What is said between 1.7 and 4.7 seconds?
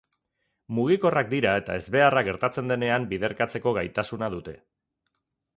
ezbeharra gertatzen denean biderkatzeko gaitasuna dute.